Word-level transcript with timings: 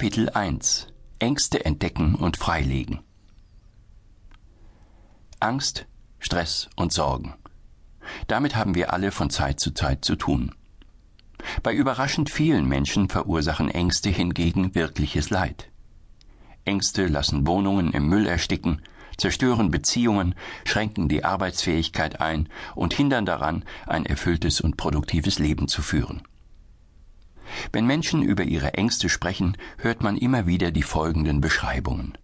Kapitel 0.00 0.30
1 0.30 0.86
Ängste 1.18 1.62
entdecken 1.66 2.14
und 2.14 2.38
freilegen 2.38 3.00
Angst, 5.40 5.84
Stress 6.18 6.70
und 6.74 6.90
Sorgen. 6.90 7.34
Damit 8.26 8.56
haben 8.56 8.74
wir 8.74 8.94
alle 8.94 9.10
von 9.10 9.28
Zeit 9.28 9.60
zu 9.60 9.72
Zeit 9.72 10.02
zu 10.02 10.16
tun. 10.16 10.54
Bei 11.62 11.74
überraschend 11.74 12.30
vielen 12.30 12.66
Menschen 12.66 13.10
verursachen 13.10 13.68
Ängste 13.68 14.08
hingegen 14.08 14.74
wirkliches 14.74 15.28
Leid. 15.28 15.68
Ängste 16.64 17.06
lassen 17.06 17.46
Wohnungen 17.46 17.92
im 17.92 18.08
Müll 18.08 18.26
ersticken, 18.26 18.80
zerstören 19.18 19.70
Beziehungen, 19.70 20.34
schränken 20.64 21.10
die 21.10 21.24
Arbeitsfähigkeit 21.24 22.22
ein 22.22 22.48
und 22.74 22.94
hindern 22.94 23.26
daran, 23.26 23.66
ein 23.86 24.06
erfülltes 24.06 24.62
und 24.62 24.78
produktives 24.78 25.38
Leben 25.38 25.68
zu 25.68 25.82
führen. 25.82 26.22
Wenn 27.72 27.86
Menschen 27.86 28.22
über 28.22 28.44
ihre 28.44 28.74
Ängste 28.74 29.08
sprechen, 29.08 29.56
hört 29.78 30.02
man 30.02 30.16
immer 30.16 30.46
wieder 30.46 30.70
die 30.70 30.82
folgenden 30.82 31.40
Beschreibungen. 31.40 32.16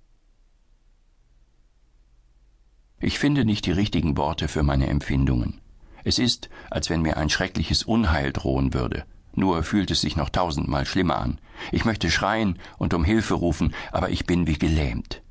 Ich 3.01 3.19
finde 3.19 3.45
nicht 3.45 3.67
die 3.67 3.73
richtigen 3.73 4.17
Worte 4.17 4.49
für 4.49 4.63
meine 4.63 4.87
Empfindungen. 4.87 5.61
Es 6.05 6.19
ist, 6.19 6.49
als 6.71 6.89
wenn 6.89 7.03
mir 7.03 7.17
ein 7.17 7.31
schreckliches 7.31 7.83
Unheil 7.83 8.33
drohen 8.33 8.73
würde. 8.75 9.05
Nur 9.35 9.63
fühlt 9.63 9.91
es 9.91 10.01
sich 10.01 10.17
noch 10.17 10.31
tausendmal 10.31 10.87
schlimmer 10.87 11.19
an. 11.19 11.39
Ich 11.73 11.85
möchte 11.85 12.11
schreien 12.11 12.59
und 12.79 12.95
um 12.95 13.05
Hilfe 13.05 13.35
rufen, 13.35 13.75
aber 13.93 14.11
ich 14.11 14.25
bin 14.25 14.47
wie 14.47 14.59
gelähmt. 14.59 15.23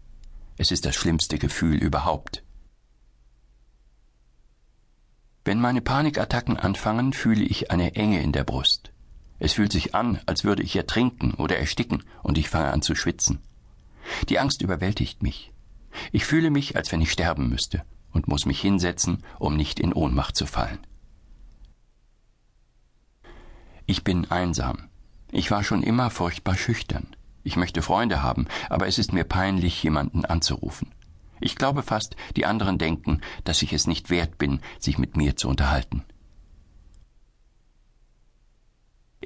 Es 0.57 0.71
ist 0.71 0.85
das 0.85 0.95
schlimmste 0.95 1.39
Gefühl 1.39 1.77
überhaupt. 1.77 2.43
Wenn 5.43 5.59
meine 5.59 5.81
Panikattacken 5.81 6.57
anfangen, 6.57 7.13
fühle 7.13 7.43
ich 7.43 7.71
eine 7.71 7.95
Enge 7.95 8.21
in 8.21 8.31
der 8.31 8.43
Brust. 8.43 8.91
Es 9.45 9.53
fühlt 9.53 9.71
sich 9.71 9.93
an, 9.93 10.19
als 10.25 10.43
würde 10.43 10.63
ich 10.63 10.75
ertrinken 10.75 11.35
oder 11.35 11.55
ersticken, 11.59 12.01
und 12.23 12.39
ich 12.39 12.49
fange 12.49 12.73
an 12.73 12.81
zu 12.81 12.95
schwitzen. 12.95 13.43
Die 14.27 14.39
Angst 14.39 14.63
überwältigt 14.63 15.21
mich. 15.21 15.51
Ich 16.11 16.25
fühle 16.25 16.49
mich, 16.49 16.75
als 16.75 16.91
wenn 16.91 16.99
ich 16.99 17.11
sterben 17.11 17.47
müsste, 17.47 17.83
und 18.11 18.27
muss 18.27 18.47
mich 18.47 18.59
hinsetzen, 18.59 19.23
um 19.37 19.55
nicht 19.55 19.79
in 19.79 19.93
Ohnmacht 19.93 20.35
zu 20.35 20.47
fallen. 20.47 20.79
Ich 23.85 24.03
bin 24.03 24.31
einsam. 24.31 24.89
Ich 25.31 25.51
war 25.51 25.63
schon 25.63 25.83
immer 25.83 26.09
furchtbar 26.09 26.55
schüchtern. 26.55 27.15
Ich 27.43 27.55
möchte 27.55 27.83
Freunde 27.83 28.23
haben, 28.23 28.47
aber 28.71 28.87
es 28.87 28.97
ist 28.97 29.13
mir 29.13 29.25
peinlich, 29.25 29.83
jemanden 29.83 30.25
anzurufen. 30.25 30.91
Ich 31.39 31.55
glaube 31.55 31.83
fast, 31.83 32.15
die 32.35 32.47
anderen 32.47 32.79
denken, 32.79 33.21
dass 33.43 33.61
ich 33.61 33.73
es 33.73 33.85
nicht 33.85 34.09
wert 34.09 34.39
bin, 34.39 34.59
sich 34.79 34.97
mit 34.97 35.15
mir 35.15 35.35
zu 35.35 35.49
unterhalten. 35.49 36.03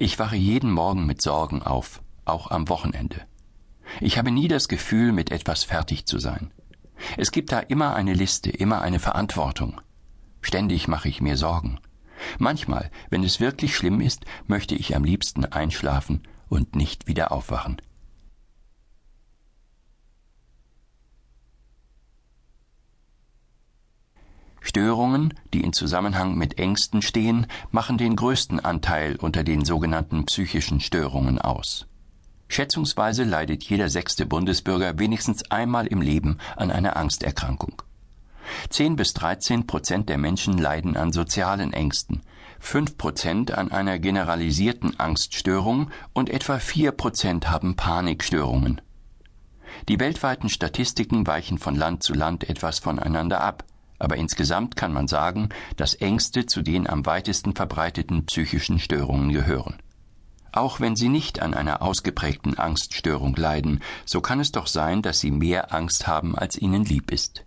Ich 0.02 0.18
wache 0.18 0.34
jeden 0.34 0.70
Morgen 0.70 1.04
mit 1.04 1.20
Sorgen 1.20 1.62
auf, 1.62 2.00
auch 2.24 2.50
am 2.50 2.70
Wochenende. 2.70 3.20
Ich 4.00 4.16
habe 4.16 4.30
nie 4.30 4.48
das 4.48 4.66
Gefühl, 4.66 5.12
mit 5.12 5.30
etwas 5.30 5.62
fertig 5.62 6.06
zu 6.06 6.18
sein. 6.18 6.52
Es 7.18 7.32
gibt 7.32 7.52
da 7.52 7.60
immer 7.60 7.94
eine 7.94 8.14
Liste, 8.14 8.48
immer 8.48 8.80
eine 8.80 8.98
Verantwortung. 8.98 9.78
Ständig 10.40 10.88
mache 10.88 11.10
ich 11.10 11.20
mir 11.20 11.36
Sorgen. 11.36 11.80
Manchmal, 12.38 12.90
wenn 13.10 13.22
es 13.22 13.40
wirklich 13.40 13.76
schlimm 13.76 14.00
ist, 14.00 14.24
möchte 14.46 14.74
ich 14.74 14.96
am 14.96 15.04
liebsten 15.04 15.44
einschlafen 15.44 16.22
und 16.48 16.74
nicht 16.76 17.06
wieder 17.06 17.30
aufwachen. 17.30 17.82
Störungen, 24.60 25.34
die 25.54 25.62
in 25.62 25.72
Zusammenhang 25.72 26.36
mit 26.36 26.58
Ängsten 26.58 27.02
stehen, 27.02 27.46
machen 27.70 27.98
den 27.98 28.14
größten 28.14 28.60
Anteil 28.60 29.16
unter 29.16 29.42
den 29.42 29.64
sogenannten 29.64 30.26
psychischen 30.26 30.80
Störungen 30.80 31.38
aus. 31.38 31.86
Schätzungsweise 32.48 33.24
leidet 33.24 33.64
jeder 33.64 33.88
sechste 33.88 34.26
Bundesbürger 34.26 34.98
wenigstens 34.98 35.50
einmal 35.50 35.86
im 35.86 36.02
Leben 36.02 36.38
an 36.56 36.70
einer 36.70 36.96
Angsterkrankung. 36.96 37.82
10 38.68 38.96
bis 38.96 39.14
13 39.14 39.66
Prozent 39.66 40.08
der 40.08 40.18
Menschen 40.18 40.58
leiden 40.58 40.96
an 40.96 41.12
sozialen 41.12 41.72
Ängsten, 41.72 42.22
5 42.58 42.98
Prozent 42.98 43.52
an 43.52 43.70
einer 43.70 43.98
generalisierten 43.98 44.98
Angststörung 44.98 45.90
und 46.12 46.28
etwa 46.28 46.58
4 46.58 46.92
Prozent 46.92 47.48
haben 47.48 47.76
Panikstörungen. 47.76 48.80
Die 49.88 50.00
weltweiten 50.00 50.48
Statistiken 50.48 51.26
weichen 51.26 51.58
von 51.58 51.76
Land 51.76 52.02
zu 52.02 52.12
Land 52.12 52.48
etwas 52.48 52.80
voneinander 52.80 53.40
ab 53.40 53.64
aber 54.00 54.16
insgesamt 54.16 54.74
kann 54.74 54.92
man 54.92 55.06
sagen, 55.06 55.50
dass 55.76 55.94
Ängste 55.94 56.46
zu 56.46 56.62
den 56.62 56.88
am 56.88 57.06
weitesten 57.06 57.54
verbreiteten 57.54 58.26
psychischen 58.26 58.78
Störungen 58.78 59.32
gehören. 59.32 59.76
Auch 60.52 60.80
wenn 60.80 60.96
Sie 60.96 61.08
nicht 61.08 61.40
an 61.40 61.54
einer 61.54 61.80
ausgeprägten 61.80 62.58
Angststörung 62.58 63.36
leiden, 63.36 63.80
so 64.04 64.20
kann 64.20 64.40
es 64.40 64.50
doch 64.50 64.66
sein, 64.66 65.02
dass 65.02 65.20
Sie 65.20 65.30
mehr 65.30 65.72
Angst 65.72 66.08
haben, 66.08 66.34
als 66.34 66.56
Ihnen 66.56 66.84
lieb 66.84 67.12
ist. 67.12 67.44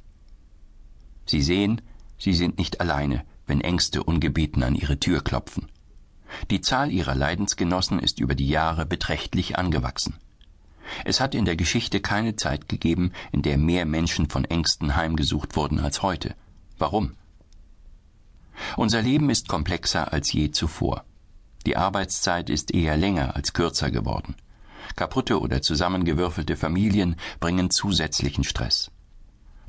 Sie 1.26 1.42
sehen, 1.42 1.82
Sie 2.18 2.34
sind 2.34 2.58
nicht 2.58 2.80
alleine, 2.80 3.26
wenn 3.46 3.60
Ängste 3.60 4.04
ungebeten 4.04 4.64
an 4.64 4.76
Ihre 4.76 5.00
Tür 5.00 5.22
klopfen. 5.22 5.68
Die 6.50 6.62
Zahl 6.62 6.92
Ihrer 6.92 7.16
Leidensgenossen 7.16 8.00
ist 8.00 8.20
über 8.20 8.36
die 8.36 8.48
Jahre 8.48 8.86
beträchtlich 8.86 9.58
angewachsen. 9.58 10.16
Es 11.06 11.20
hat 11.20 11.36
in 11.36 11.46
der 11.46 11.56
Geschichte 11.56 12.00
keine 12.00 12.36
Zeit 12.36 12.70
gegeben, 12.70 13.12
in 13.32 13.42
der 13.42 13.58
mehr 13.58 13.86
Menschen 13.86 14.30
von 14.30 14.46
Ängsten 14.46 14.96
heimgesucht 14.96 15.56
wurden 15.56 15.80
als 15.80 16.02
heute. 16.02 16.36
Warum? 16.84 17.16
Unser 18.76 19.02
Leben 19.02 19.30
ist 19.30 19.48
komplexer 19.48 20.12
als 20.12 20.34
je 20.34 20.52
zuvor. 20.52 21.06
Die 21.66 21.78
Arbeitszeit 21.78 22.50
ist 22.50 22.74
eher 22.74 22.98
länger 22.98 23.38
als 23.38 23.54
kürzer 23.54 23.90
geworden. 23.90 24.36
Kaputte 24.98 25.40
oder 25.40 25.62
zusammengewürfelte 25.62 26.58
Familien 26.58 27.16
bringen 27.40 27.70
zusätzlichen 27.70 28.44
Stress. 28.44 28.92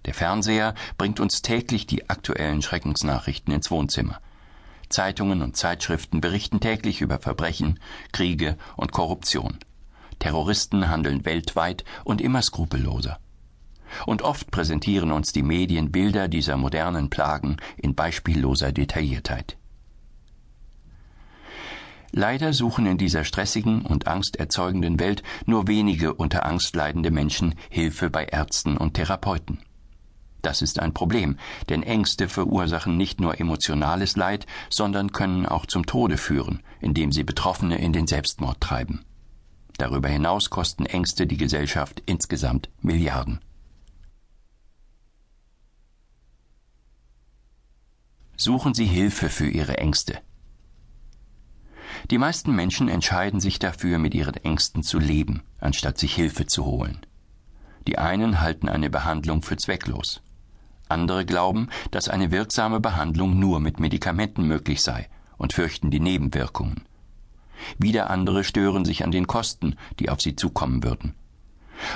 Der 0.07 0.13
Fernseher 0.13 0.75
bringt 0.99 1.21
uns 1.21 1.41
täglich 1.41 1.87
die 1.87 2.11
aktuellen 2.11 2.63
Schreckensnachrichten 2.63 3.55
ins 3.55 3.71
Wohnzimmer. 3.71 4.21
Zeitungen 4.89 5.41
und 5.43 5.57
Zeitschriften 5.57 6.21
berichten 6.21 6.59
täglich 6.59 7.01
über 7.01 7.21
Verbrechen, 7.21 7.79
Kriege 8.11 8.59
und 8.75 8.91
Korruption. 8.91 9.61
Terroristen 10.19 10.89
handeln 10.89 11.25
weltweit 11.25 11.85
und 12.03 12.21
immer 12.21 12.43
skrupelloser. 12.43 13.21
Und 14.07 14.23
oft 14.23 14.51
präsentieren 14.51 15.13
uns 15.13 15.33
die 15.33 15.43
Medien 15.43 15.93
Bilder 15.93 16.29
dieser 16.29 16.57
modernen 16.57 17.11
Plagen 17.11 17.57
in 17.77 17.95
beispielloser 17.95 18.73
Detailliertheit. 18.73 19.57
Leider 22.17 22.53
suchen 22.53 22.87
in 22.87 22.97
dieser 22.97 23.25
stressigen 23.25 23.83
und 23.83 24.07
angsterzeugenden 24.07 25.01
Welt 25.01 25.25
nur 25.47 25.67
wenige 25.67 26.15
unter 26.15 26.47
Angst 26.47 26.77
leidende 26.77 27.11
Menschen 27.11 27.57
Hilfe 27.71 28.09
bei 28.09 28.25
Ärzten 28.25 28.77
und 28.77 28.95
Therapeuten. 28.95 29.59
Das 30.41 30.63
ist 30.63 30.79
ein 30.79 30.95
Problem, 30.95 31.39
denn 31.71 31.83
Ängste 31.83 32.29
verursachen 32.29 32.97
nicht 32.97 33.19
nur 33.19 33.41
emotionales 33.41 34.15
Leid, 34.15 34.47
sondern 34.71 35.11
können 35.11 35.47
auch 35.47 35.67
zum 35.67 35.87
Tode 35.87 36.17
führen, 36.17 36.63
indem 36.81 37.11
sie 37.11 37.25
Betroffene 37.25 37.79
in 37.79 37.93
den 37.93 38.07
Selbstmord 38.07 38.61
treiben. 38.61 39.05
Darüber 39.79 40.09
hinaus 40.09 40.51
kosten 40.51 40.87
Ängste 40.87 41.27
die 41.27 41.39
Gesellschaft 41.39 42.03
insgesamt 42.07 42.69
Milliarden. 42.81 43.41
Suchen 48.37 48.75
Sie 48.75 48.87
Hilfe 48.87 49.29
für 49.29 49.49
Ihre 49.49 49.79
Ängste. 49.79 50.19
Die 52.11 52.19
meisten 52.19 52.55
Menschen 52.55 52.89
entscheiden 52.89 53.41
sich 53.41 53.59
dafür, 53.59 53.99
mit 53.99 54.15
ihren 54.15 54.35
Ängsten 54.35 54.83
zu 54.83 54.99
leben, 54.99 55.43
anstatt 55.61 55.99
sich 55.99 56.15
Hilfe 56.15 56.47
zu 56.47 56.67
holen. 56.67 57.07
Die 57.87 57.99
einen 57.99 58.41
halten 58.41 58.69
eine 58.69 58.91
Behandlung 58.91 59.43
für 59.43 59.57
zwecklos. 59.57 60.21
Andere 60.89 61.25
glauben, 61.25 61.69
dass 61.93 62.09
eine 62.09 62.31
wirksame 62.31 62.81
Behandlung 62.81 63.39
nur 63.39 63.61
mit 63.61 63.81
Medikamenten 63.81 64.47
möglich 64.47 64.83
sei 64.83 65.09
und 65.39 65.53
fürchten 65.53 65.91
die 65.91 66.01
Nebenwirkungen. 66.01 66.85
Wieder 67.79 68.11
andere 68.11 68.45
stören 68.45 68.85
sich 68.85 69.05
an 69.05 69.13
den 69.13 69.27
Kosten, 69.27 69.77
die 69.99 70.11
auf 70.11 70.21
sie 70.21 70.37
zukommen 70.37 70.83
würden. 70.83 71.15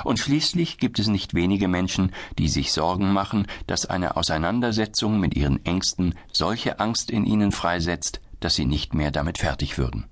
Und 0.03 0.19
schließlich 0.19 0.77
gibt 0.77 0.99
es 0.99 1.07
nicht 1.07 1.33
wenige 1.33 1.67
Menschen, 1.67 2.11
die 2.37 2.49
sich 2.49 2.71
Sorgen 2.71 3.11
machen, 3.13 3.47
dass 3.67 3.85
eine 3.85 4.17
Auseinandersetzung 4.17 5.19
mit 5.19 5.35
ihren 5.35 5.65
Ängsten 5.65 6.15
solche 6.31 6.79
Angst 6.79 7.11
in 7.11 7.25
ihnen 7.25 7.51
freisetzt, 7.51 8.21
dass 8.39 8.55
sie 8.55 8.65
nicht 8.65 8.93
mehr 8.93 9.11
damit 9.11 9.37
fertig 9.37 9.77
würden. 9.77 10.05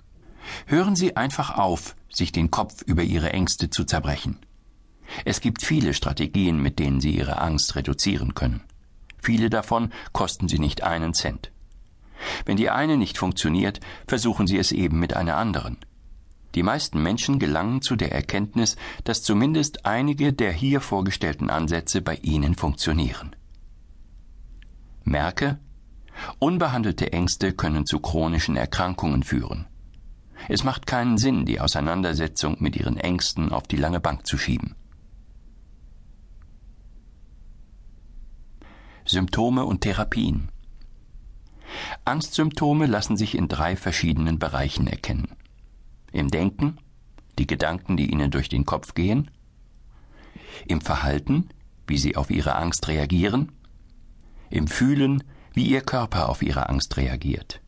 Hören 0.65 0.95
Sie 0.95 1.15
einfach 1.15 1.57
auf, 1.57 1.95
sich 2.09 2.31
den 2.31 2.51
Kopf 2.51 2.81
über 2.81 3.03
Ihre 3.03 3.33
Ängste 3.33 3.69
zu 3.69 3.83
zerbrechen. 3.83 4.39
Es 5.25 5.41
gibt 5.41 5.61
viele 5.61 5.93
Strategien, 5.93 6.61
mit 6.61 6.79
denen 6.79 6.99
Sie 6.99 7.11
Ihre 7.11 7.39
Angst 7.39 7.75
reduzieren 7.75 8.33
können. 8.33 8.61
Viele 9.21 9.49
davon 9.49 9.91
kosten 10.13 10.47
Sie 10.47 10.59
nicht 10.59 10.83
einen 10.83 11.13
Cent. 11.13 11.51
Wenn 12.45 12.57
die 12.57 12.69
eine 12.69 12.97
nicht 12.97 13.17
funktioniert, 13.17 13.79
versuchen 14.07 14.47
Sie 14.47 14.57
es 14.57 14.71
eben 14.71 14.99
mit 14.99 15.13
einer 15.15 15.37
anderen. 15.37 15.77
Die 16.57 16.63
meisten 16.63 17.03
Menschen 17.03 17.37
gelangen 17.37 17.83
zu 17.83 17.95
der 17.95 18.11
Erkenntnis, 18.11 18.77
dass 19.03 19.21
zumindest 19.21 19.85
einige 19.85 20.33
der 20.33 20.51
hier 20.51 20.81
vorgestellten 20.81 21.51
Ansätze 21.51 22.01
bei 22.01 22.15
ihnen 22.15 22.55
funktionieren. 22.55 23.35
Merke, 25.03 25.59
unbehandelte 26.39 27.13
Ängste 27.13 27.53
können 27.53 27.85
zu 27.85 27.99
chronischen 27.99 28.55
Erkrankungen 28.55 29.21
führen. 29.21 29.67
Es 30.49 30.63
macht 30.63 30.87
keinen 30.87 31.19
Sinn, 31.19 31.45
die 31.45 31.59
Auseinandersetzung 31.59 32.57
mit 32.59 32.75
ihren 32.75 32.97
Ängsten 32.97 33.51
auf 33.51 33.67
die 33.67 33.77
lange 33.77 33.99
Bank 33.99 34.25
zu 34.25 34.39
schieben. 34.39 34.73
Symptome 39.05 39.63
und 39.63 39.81
Therapien. 39.81 40.49
Angstsymptome 42.03 42.87
lassen 42.87 43.15
sich 43.15 43.37
in 43.37 43.47
drei 43.47 43.75
verschiedenen 43.75 44.39
Bereichen 44.39 44.87
erkennen. 44.87 45.36
Im 46.11 46.29
Denken, 46.29 46.77
die 47.37 47.47
Gedanken, 47.47 47.97
die 47.97 48.11
Ihnen 48.11 48.31
durch 48.31 48.49
den 48.49 48.65
Kopf 48.65 48.93
gehen, 48.93 49.29
im 50.67 50.81
Verhalten, 50.81 51.49
wie 51.85 51.97
Sie 51.97 52.15
auf 52.15 52.29
Ihre 52.29 52.55
Angst 52.55 52.87
reagieren, 52.87 53.51
im 54.49 54.67
Fühlen, 54.67 55.23
wie 55.53 55.67
Ihr 55.67 55.81
Körper 55.81 56.29
auf 56.29 56.41
Ihre 56.41 56.69
Angst 56.69 56.97
reagiert. 56.97 57.61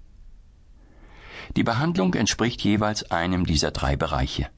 Die 1.55 1.63
Behandlung 1.63 2.13
entspricht 2.13 2.61
jeweils 2.61 3.09
einem 3.11 3.45
dieser 3.45 3.71
drei 3.71 3.95
Bereiche. 3.95 4.49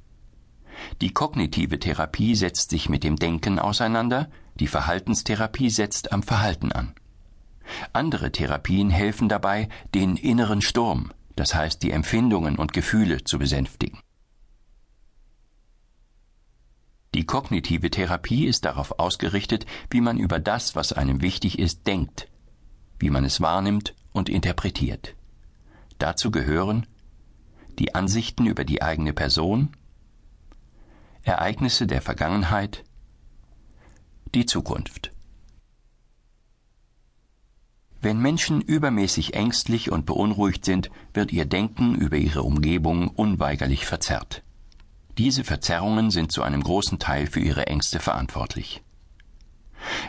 Die 1.02 1.14
kognitive 1.14 1.80
Therapie 1.80 2.36
setzt 2.36 2.70
sich 2.72 2.90
mit 2.90 3.04
dem 3.04 3.16
Denken 3.16 3.60
auseinander, 3.60 4.30
die 4.56 4.68
Verhaltenstherapie 4.68 5.70
setzt 5.70 6.12
am 6.12 6.24
Verhalten 6.24 6.72
an. 6.72 6.94
Andere 7.94 8.32
Therapien 8.32 8.90
helfen 8.90 9.30
dabei, 9.30 9.70
den 9.94 10.18
inneren 10.18 10.62
Sturm, 10.62 11.12
das 11.36 11.56
heißt 11.56 11.82
die 11.84 11.92
Empfindungen 11.92 12.58
und 12.58 12.74
Gefühle 12.74 13.24
zu 13.24 13.40
besänftigen. 13.40 14.00
Die 17.14 17.26
kognitive 17.26 17.90
Therapie 17.90 18.46
ist 18.46 18.64
darauf 18.64 19.00
ausgerichtet, 19.00 19.66
wie 19.90 20.02
man 20.02 20.18
über 20.18 20.40
das, 20.40 20.76
was 20.76 20.94
einem 20.94 21.22
wichtig 21.22 21.60
ist, 21.60 21.86
denkt, 21.86 22.30
wie 23.00 23.10
man 23.10 23.26
es 23.26 23.42
wahrnimmt 23.42 23.96
und 24.14 24.30
interpretiert. 24.30 25.16
Dazu 25.98 26.32
gehören 26.32 26.88
die 27.80 27.96
Ansichten 27.96 28.46
über 28.46 28.64
die 28.64 28.82
eigene 28.82 29.14
Person, 29.14 29.76
Ereignisse 31.24 31.86
der 31.86 32.02
Vergangenheit, 32.02 32.84
die 34.34 34.46
Zukunft. 34.46 35.11
Wenn 38.02 38.20
Menschen 38.20 38.62
übermäßig 38.62 39.36
ängstlich 39.36 39.92
und 39.92 40.08
beunruhigt 40.08 40.66
sind, 40.66 40.90
wird 41.14 41.32
ihr 41.32 41.46
Denken 41.46 41.94
über 41.94 42.18
ihre 42.18 42.42
Umgebung 42.42 43.10
unweigerlich 43.10 43.86
verzerrt. 43.86 44.42
Diese 45.20 45.44
Verzerrungen 45.44 46.10
sind 46.10 46.32
zu 46.32 46.42
einem 46.42 46.64
großen 46.64 46.98
Teil 46.98 47.28
für 47.28 47.42
ihre 47.42 47.68
Ängste 47.68 48.00
verantwortlich. 48.00 48.82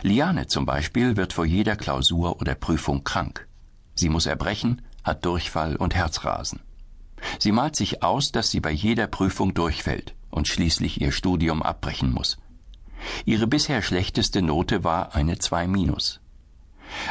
Liane 0.01 0.47
zum 0.47 0.65
Beispiel 0.65 1.17
wird 1.17 1.33
vor 1.33 1.45
jeder 1.45 1.75
Klausur 1.75 2.41
oder 2.41 2.55
Prüfung 2.55 3.03
krank. 3.03 3.47
Sie 3.95 4.09
muss 4.09 4.25
erbrechen, 4.25 4.81
hat 5.03 5.23
Durchfall 5.23 5.75
und 5.75 5.93
Herzrasen. 5.93 6.61
Sie 7.37 7.51
malt 7.51 7.75
sich 7.75 8.01
aus, 8.01 8.31
dass 8.31 8.49
sie 8.49 8.59
bei 8.59 8.71
jeder 8.71 9.05
Prüfung 9.05 9.53
durchfällt 9.53 10.15
und 10.31 10.47
schließlich 10.47 10.99
ihr 10.99 11.11
Studium 11.11 11.61
abbrechen 11.61 12.11
muss. 12.11 12.37
Ihre 13.25 13.45
bisher 13.45 13.81
schlechteste 13.81 14.41
Note 14.41 14.83
war 14.83 15.13
eine 15.13 15.37
2 15.37 15.67
minus. 15.67 16.22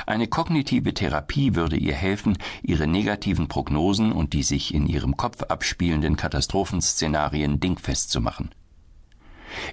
Eine 0.07 0.27
kognitive 0.27 0.95
Therapie 0.95 1.55
würde 1.55 1.77
ihr 1.77 1.95
helfen, 1.95 2.39
ihre 2.63 2.87
negativen 2.87 3.49
Prognosen 3.49 4.13
und 4.13 4.33
die 4.33 4.43
sich 4.43 4.75
in 4.75 4.87
ihrem 4.87 5.17
Kopf 5.17 5.43
abspielenden 5.45 6.17
Katastrophenszenarien 6.17 7.61
dingfest 7.61 8.11
zu 8.11 8.21
machen. 8.21 8.51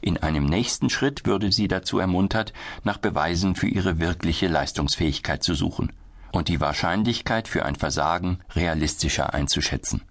In 0.01 0.17
einem 0.17 0.45
nächsten 0.45 0.89
Schritt 0.89 1.25
würde 1.25 1.51
sie 1.51 1.67
dazu 1.67 1.99
ermuntert, 1.99 2.53
nach 2.83 2.97
Beweisen 2.97 3.55
für 3.55 3.67
ihre 3.67 3.99
wirkliche 3.99 4.47
Leistungsfähigkeit 4.47 5.43
zu 5.43 5.55
suchen 5.55 5.93
und 6.31 6.47
die 6.47 6.59
Wahrscheinlichkeit 6.59 7.47
für 7.47 7.65
ein 7.65 7.75
Versagen 7.75 8.39
realistischer 8.51 9.33
einzuschätzen. 9.33 10.03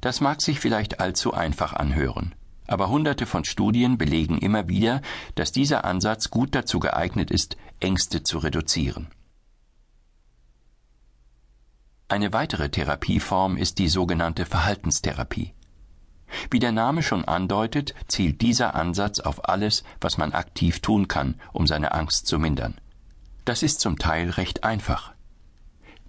Das 0.00 0.20
mag 0.20 0.42
sich 0.42 0.60
vielleicht 0.60 1.00
allzu 1.00 1.32
einfach 1.32 1.72
anhören, 1.72 2.34
aber 2.66 2.88
hunderte 2.88 3.26
von 3.26 3.44
Studien 3.44 3.98
belegen 3.98 4.38
immer 4.38 4.68
wieder, 4.68 5.02
dass 5.34 5.52
dieser 5.52 5.84
Ansatz 5.84 6.30
gut 6.30 6.54
dazu 6.54 6.78
geeignet 6.78 7.30
ist, 7.30 7.56
Ängste 7.80 8.22
zu 8.22 8.38
reduzieren. 8.38 9.08
Eine 12.08 12.32
weitere 12.32 12.68
Therapieform 12.68 13.56
ist 13.56 13.78
die 13.78 13.88
sogenannte 13.88 14.46
Verhaltenstherapie. 14.46 15.54
Wie 16.50 16.58
der 16.58 16.72
Name 16.72 17.02
schon 17.02 17.24
andeutet, 17.24 17.94
zielt 18.08 18.40
dieser 18.40 18.74
Ansatz 18.74 19.20
auf 19.20 19.48
alles, 19.48 19.84
was 20.00 20.18
man 20.18 20.32
aktiv 20.32 20.80
tun 20.80 21.08
kann, 21.08 21.40
um 21.52 21.66
seine 21.66 21.92
Angst 21.92 22.26
zu 22.26 22.38
mindern. 22.38 22.76
Das 23.44 23.62
ist 23.62 23.80
zum 23.80 23.98
Teil 23.98 24.30
recht 24.30 24.64
einfach. 24.64 25.14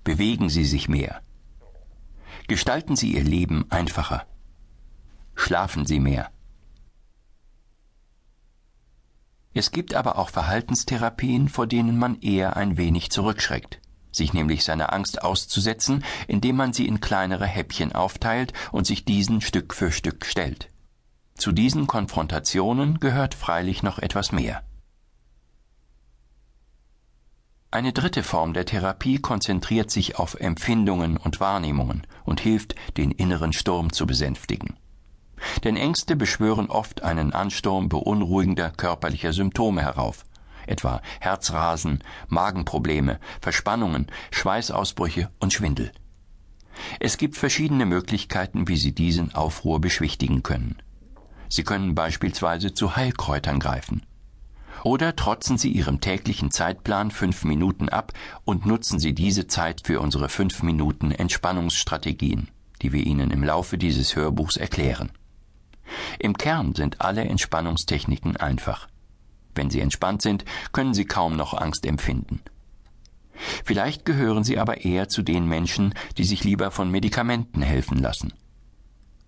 Bewegen 0.03 0.49
Sie 0.49 0.65
sich 0.65 0.87
mehr. 0.87 1.21
Gestalten 2.47 2.95
Sie 2.95 3.13
Ihr 3.13 3.23
Leben 3.23 3.65
einfacher. 3.69 4.25
Schlafen 5.35 5.85
Sie 5.85 5.99
mehr. 5.99 6.31
Es 9.57 9.71
gibt 9.71 9.95
aber 9.95 10.19
auch 10.19 10.29
Verhaltenstherapien, 10.29 11.49
vor 11.49 11.65
denen 11.65 11.97
man 11.97 12.21
eher 12.21 12.57
ein 12.57 12.77
wenig 12.77 13.09
zurückschreckt, 13.09 13.81
sich 14.11 14.31
nämlich 14.31 14.63
seiner 14.63 14.93
Angst 14.93 15.23
auszusetzen, 15.23 16.03
indem 16.27 16.57
man 16.57 16.73
sie 16.73 16.87
in 16.87 16.99
kleinere 16.99 17.47
Häppchen 17.47 17.91
aufteilt 17.91 18.53
und 18.71 18.85
sich 18.85 19.03
diesen 19.03 19.41
Stück 19.41 19.73
für 19.73 19.91
Stück 19.91 20.27
stellt. 20.27 20.69
Zu 21.33 21.51
diesen 21.51 21.87
Konfrontationen 21.87 22.99
gehört 22.99 23.33
freilich 23.33 23.81
noch 23.81 23.97
etwas 23.97 24.31
mehr. 24.31 24.61
Eine 27.71 27.93
dritte 27.93 28.21
Form 28.21 28.53
der 28.53 28.65
Therapie 28.65 29.17
konzentriert 29.17 29.89
sich 29.89 30.19
auf 30.19 30.35
Empfindungen 30.35 31.17
und 31.17 31.39
Wahrnehmungen 31.39 32.05
und 32.25 32.41
hilft, 32.41 32.75
den 32.95 33.09
inneren 33.09 33.53
Sturm 33.53 33.91
zu 33.91 34.05
besänftigen. 34.05 34.77
Denn 35.63 35.77
Ängste 35.77 36.15
beschwören 36.15 36.69
oft 36.69 37.03
einen 37.03 37.33
Ansturm 37.33 37.89
beunruhigender 37.89 38.71
körperlicher 38.71 39.33
Symptome 39.33 39.81
herauf, 39.81 40.25
etwa 40.67 41.01
Herzrasen, 41.19 42.03
Magenprobleme, 42.27 43.19
Verspannungen, 43.41 44.07
Schweißausbrüche 44.31 45.29
und 45.39 45.53
Schwindel. 45.53 45.91
Es 46.99 47.17
gibt 47.17 47.37
verschiedene 47.37 47.85
Möglichkeiten, 47.85 48.67
wie 48.67 48.77
Sie 48.77 48.93
diesen 48.93 49.33
Aufruhr 49.33 49.81
beschwichtigen 49.81 50.43
können. 50.43 50.77
Sie 51.49 51.63
können 51.63 51.95
beispielsweise 51.95 52.73
zu 52.73 52.95
Heilkräutern 52.95 53.59
greifen. 53.59 54.03
Oder 54.83 55.15
trotzen 55.15 55.57
Sie 55.57 55.71
Ihrem 55.71 56.01
täglichen 56.01 56.51
Zeitplan 56.51 57.09
fünf 57.09 57.43
Minuten 57.43 57.89
ab 57.89 58.13
und 58.45 58.65
nutzen 58.65 58.99
Sie 58.99 59.13
diese 59.13 59.47
Zeit 59.47 59.81
für 59.85 59.99
unsere 59.99 60.29
fünf 60.29 60.61
Minuten 60.61 61.11
Entspannungsstrategien, 61.11 62.49
die 62.81 62.93
wir 62.93 63.03
Ihnen 63.03 63.31
im 63.31 63.43
Laufe 63.43 63.77
dieses 63.77 64.15
Hörbuchs 64.15 64.55
erklären. 64.55 65.11
Im 66.19 66.37
Kern 66.37 66.75
sind 66.75 67.01
alle 67.01 67.23
Entspannungstechniken 67.23 68.37
einfach. 68.37 68.87
Wenn 69.55 69.69
Sie 69.69 69.79
entspannt 69.79 70.21
sind, 70.21 70.45
können 70.71 70.93
Sie 70.93 71.05
kaum 71.05 71.35
noch 71.35 71.53
Angst 71.53 71.85
empfinden. 71.85 72.41
Vielleicht 73.63 74.05
gehören 74.05 74.43
Sie 74.43 74.57
aber 74.57 74.83
eher 74.83 75.09
zu 75.09 75.21
den 75.21 75.47
Menschen, 75.47 75.93
die 76.17 76.23
sich 76.23 76.43
lieber 76.43 76.71
von 76.71 76.89
Medikamenten 76.89 77.61
helfen 77.61 77.99
lassen. 77.99 78.33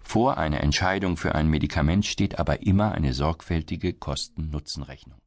Vor 0.01 0.37
einer 0.37 0.61
Entscheidung 0.61 1.17
für 1.17 1.35
ein 1.35 1.47
Medikament 1.47 2.05
steht 2.05 2.39
aber 2.39 2.63
immer 2.63 2.93
eine 2.93 3.13
sorgfältige 3.13 3.93
Kosten-Nutzen-Rechnung. 3.93 5.19